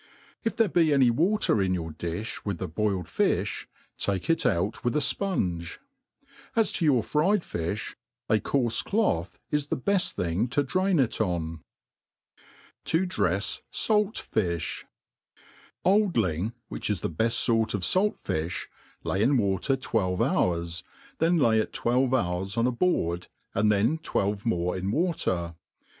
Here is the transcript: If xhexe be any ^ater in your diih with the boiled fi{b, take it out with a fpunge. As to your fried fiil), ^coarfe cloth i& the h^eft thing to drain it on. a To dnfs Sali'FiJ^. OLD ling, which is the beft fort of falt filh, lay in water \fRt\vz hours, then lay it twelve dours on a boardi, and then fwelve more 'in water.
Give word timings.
If 0.43 0.55
xhexe 0.57 0.73
be 0.73 0.91
any 0.95 1.11
^ater 1.11 1.63
in 1.63 1.75
your 1.75 1.91
diih 1.91 2.43
with 2.43 2.57
the 2.57 2.67
boiled 2.67 3.05
fi{b, 3.05 3.67
take 3.99 4.31
it 4.31 4.47
out 4.47 4.83
with 4.83 4.95
a 4.95 4.99
fpunge. 4.99 5.77
As 6.55 6.71
to 6.73 6.85
your 6.85 7.03
fried 7.03 7.41
fiil), 7.41 7.93
^coarfe 8.27 8.83
cloth 8.83 9.39
i& 9.53 9.57
the 9.57 9.77
h^eft 9.77 10.13
thing 10.13 10.47
to 10.47 10.63
drain 10.63 10.97
it 10.97 11.21
on. 11.21 11.61
a 12.35 12.39
To 12.85 13.05
dnfs 13.05 13.61
Sali'FiJ^. 13.71 14.85
OLD 15.85 16.17
ling, 16.17 16.53
which 16.67 16.89
is 16.89 17.01
the 17.01 17.07
beft 17.11 17.45
fort 17.45 17.75
of 17.75 17.83
falt 17.83 18.17
filh, 18.17 18.65
lay 19.03 19.21
in 19.21 19.37
water 19.37 19.77
\fRt\vz 19.77 20.27
hours, 20.27 20.83
then 21.19 21.37
lay 21.37 21.59
it 21.59 21.73
twelve 21.73 22.09
dours 22.09 22.57
on 22.57 22.65
a 22.65 22.71
boardi, 22.71 23.27
and 23.53 23.71
then 23.71 23.99
fwelve 23.99 24.45
more 24.47 24.75
'in 24.75 24.89
water. 24.89 25.53